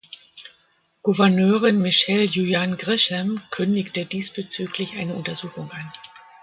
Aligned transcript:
Gouverneurin 1.03 1.77
Michelle 1.79 2.25
Lujan 2.33 2.71
Grisham 2.77 3.39
kündigte 3.51 4.07
diesbezüglich 4.07 4.93
eine 4.93 5.13
Untersuchung 5.13 5.69
an. 5.69 5.93